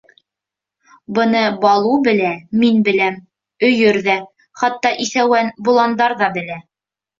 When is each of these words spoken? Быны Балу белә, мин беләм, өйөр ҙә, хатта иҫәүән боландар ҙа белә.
Быны 1.17 1.43
Балу 1.65 1.91
белә, 2.07 2.31
мин 2.63 2.81
беләм, 2.89 3.21
өйөр 3.69 4.01
ҙә, 4.09 4.17
хатта 4.65 4.95
иҫәүән 5.07 5.55
боландар 5.71 6.19
ҙа 6.25 6.35
белә. 6.41 6.61